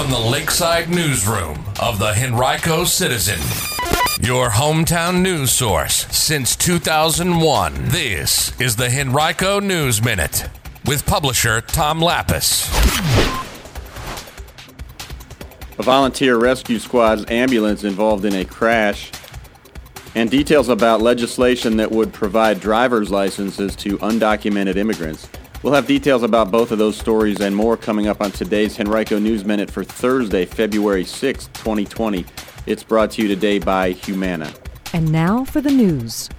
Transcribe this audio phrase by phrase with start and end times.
[0.00, 3.38] from the Lakeside Newsroom of the Henrico Citizen,
[4.26, 7.74] your hometown news source since 2001.
[7.88, 10.48] This is the Henrico News Minute
[10.86, 12.66] with publisher Tom Lappas.
[15.78, 19.10] A volunteer rescue squad's ambulance involved in a crash,
[20.14, 25.28] and details about legislation that would provide driver's licenses to undocumented immigrants.
[25.62, 29.18] We'll have details about both of those stories and more coming up on today's Henrico
[29.18, 32.24] News Minute for Thursday, February 6, 2020.
[32.64, 34.54] It's brought to you today by Humana.
[34.94, 36.30] And now for the news.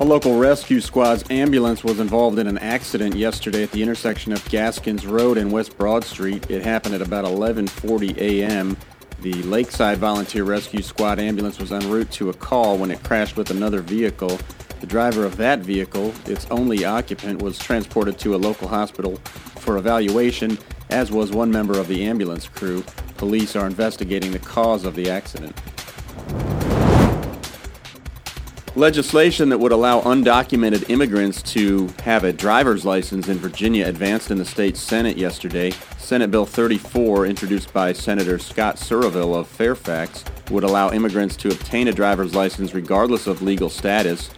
[0.00, 4.42] A local rescue squad's ambulance was involved in an accident yesterday at the intersection of
[4.48, 6.50] Gaskins Road and West Broad Street.
[6.50, 8.78] It happened at about 11:40 a.m.
[9.20, 13.36] The Lakeside Volunteer Rescue Squad ambulance was en route to a call when it crashed
[13.36, 14.38] with another vehicle.
[14.80, 19.16] The driver of that vehicle, its only occupant, was transported to a local hospital
[19.56, 20.56] for evaluation,
[20.90, 22.84] as was one member of the ambulance crew.
[23.16, 25.56] Police are investigating the cause of the accident.
[28.76, 34.38] Legislation that would allow undocumented immigrants to have a driver's license in Virginia advanced in
[34.38, 35.72] the state Senate yesterday.
[35.98, 41.88] Senate Bill 34, introduced by Senator Scott Surovell of Fairfax, would allow immigrants to obtain
[41.88, 44.30] a driver's license regardless of legal status.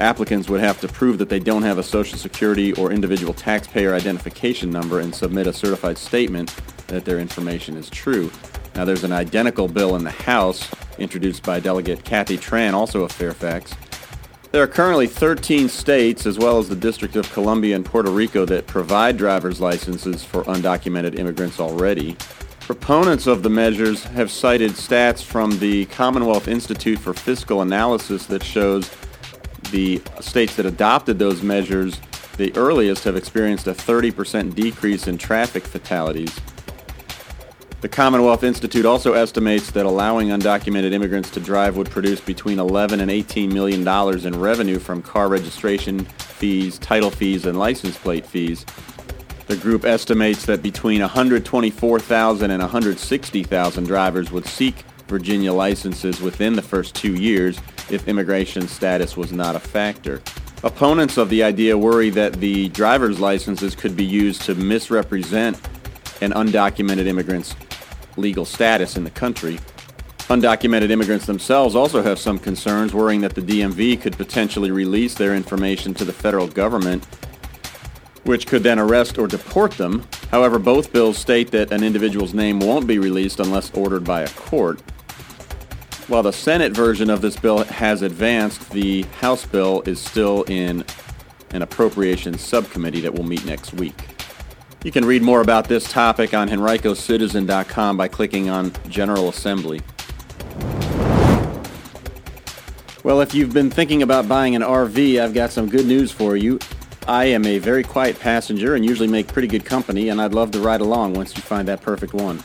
[0.00, 3.94] Applicants would have to prove that they don't have a Social Security or individual taxpayer
[3.94, 6.54] identification number and submit a certified statement
[6.88, 8.30] that their information is true.
[8.74, 13.12] Now, there's an identical bill in the House, introduced by Delegate Kathy Tran, also of
[13.12, 13.74] Fairfax.
[14.50, 18.44] There are currently 13 states, as well as the District of Columbia and Puerto Rico,
[18.46, 22.16] that provide driver's licenses for undocumented immigrants already.
[22.60, 28.42] Proponents of the measures have cited stats from the Commonwealth Institute for Fiscal Analysis that
[28.42, 28.90] shows
[29.72, 31.98] the states that adopted those measures
[32.36, 36.40] the earliest have experienced a 30% decrease in traffic fatalities.
[37.80, 43.00] The Commonwealth Institute also estimates that allowing undocumented immigrants to drive would produce between 11
[43.00, 48.24] and 18 million dollars in revenue from car registration fees, title fees, and license plate
[48.24, 48.64] fees.
[49.48, 56.62] The group estimates that between 124,000 and 160,000 drivers would seek Virginia licenses within the
[56.62, 60.22] first two years if immigration status was not a factor.
[60.64, 65.56] Opponents of the idea worry that the driver's licenses could be used to misrepresent
[66.22, 67.54] an undocumented immigrant's
[68.16, 69.58] legal status in the country.
[70.28, 75.34] Undocumented immigrants themselves also have some concerns, worrying that the DMV could potentially release their
[75.34, 77.04] information to the federal government,
[78.24, 80.06] which could then arrest or deport them.
[80.30, 84.28] However, both bills state that an individual's name won't be released unless ordered by a
[84.28, 84.80] court.
[86.08, 90.84] While the Senate version of this bill has advanced, the House bill is still in
[91.50, 93.94] an appropriations subcommittee that will meet next week.
[94.82, 99.80] You can read more about this topic on henricocitizen.com by clicking on General Assembly.
[103.04, 106.36] Well, if you've been thinking about buying an RV, I've got some good news for
[106.36, 106.58] you.
[107.06, 110.50] I am a very quiet passenger and usually make pretty good company, and I'd love
[110.52, 112.42] to ride along once you find that perfect one.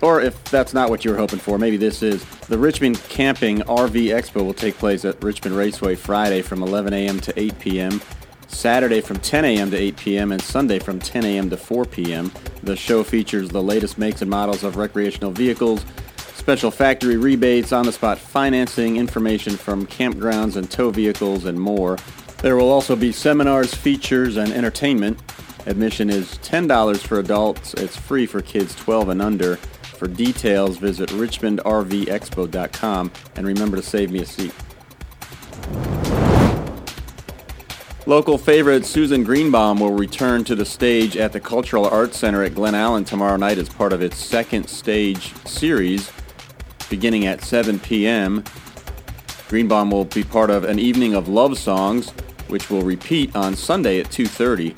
[0.00, 2.24] Or if that's not what you were hoping for, maybe this is.
[2.46, 7.18] The Richmond Camping RV Expo will take place at Richmond Raceway Friday from 11 a.m.
[7.20, 8.02] to 8 p.m.
[8.48, 9.70] Saturday from 10 a.m.
[9.70, 10.30] to 8 p.m.
[10.30, 11.48] and Sunday from 10 a.m.
[11.48, 12.30] to 4 p.m.
[12.62, 15.86] The show features the latest makes and models of recreational vehicles,
[16.18, 21.96] special factory rebates, on the spot financing, information from campgrounds and tow vehicles, and more.
[22.42, 25.18] There will also be seminars, features, and entertainment.
[25.64, 29.58] Admission is $10 for adults, it's free for kids 12 and under.
[30.04, 34.52] For details, visit richmondrvexpo.com and remember to save me a seat.
[38.04, 42.54] Local favorite Susan Greenbaum will return to the stage at the Cultural Arts Center at
[42.54, 46.12] Glen Allen tomorrow night as part of its second stage series
[46.90, 48.44] beginning at 7 p.m.
[49.48, 52.10] Greenbaum will be part of an evening of love songs
[52.48, 54.76] which will repeat on Sunday at 2:30.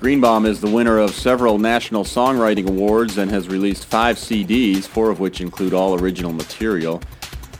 [0.00, 5.10] Greenbaum is the winner of several national songwriting awards and has released 5 CDs, four
[5.10, 7.02] of which include all original material.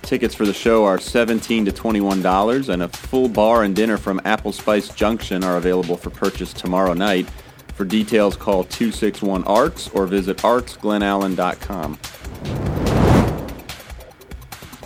[0.02, 4.20] Tickets for the show are 17 to $21, and a full bar and dinner from
[4.24, 7.28] Apple Spice Junction are available for purchase tomorrow night.
[7.74, 11.98] For details, call 261 ARTS or visit artsglenallen.com.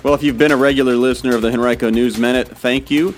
[0.02, 3.14] Well, if you've been a regular listener of the Henrico News Minute, thank you.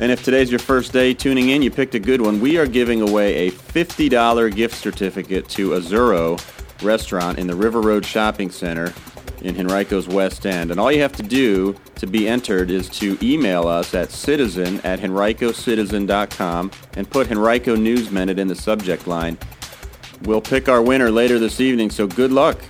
[0.00, 2.40] And if today's your first day tuning in, you picked a good one.
[2.40, 6.40] We are giving away a $50 gift certificate to Azzurro
[6.82, 8.94] restaurant in the River Road Shopping Center
[9.42, 10.70] in Henrico's West End.
[10.70, 14.80] And all you have to do to be entered is to email us at citizen
[14.82, 19.36] at henricocitizen.com and put Henrico News Minute in the subject line.
[20.22, 22.60] We'll pick our winner later this evening, so good luck.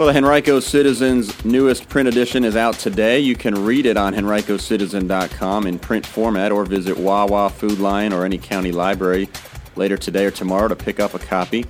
[0.00, 3.20] Well, the Henrico Citizen's newest print edition is out today.
[3.20, 8.24] You can read it on henricocitizen.com in print format or visit Wawa, Food Lion, or
[8.24, 9.28] any county library
[9.76, 11.66] later today or tomorrow to pick up a copy.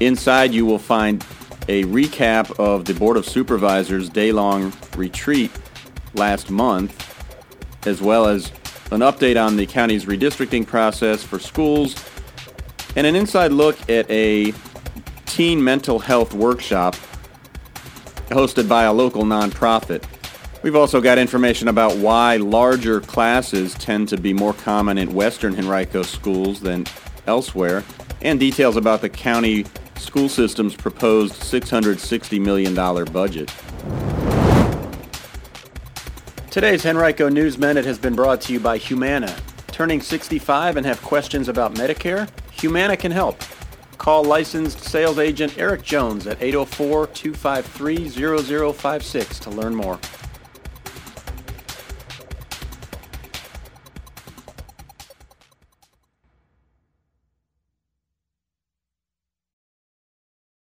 [0.00, 1.24] Inside, you will find
[1.66, 5.50] a recap of the Board of Supervisors' day-long retreat
[6.12, 8.52] last month, as well as
[8.90, 11.96] an update on the county's redistricting process for schools,
[12.96, 14.52] and an inside look at a
[15.24, 16.94] teen mental health workshop
[18.32, 20.04] hosted by a local nonprofit.
[20.62, 25.58] We've also got information about why larger classes tend to be more common in Western
[25.58, 26.86] Henrico schools than
[27.26, 27.84] elsewhere,
[28.20, 32.74] and details about the county school system's proposed $660 million
[33.12, 33.52] budget.
[36.50, 39.34] Today's Henrico News Minute has been brought to you by Humana.
[39.68, 42.28] Turning 65 and have questions about Medicare?
[42.52, 43.40] Humana can help.
[44.02, 49.96] Call licensed sales agent Eric Jones at 804 253 0056 to learn more.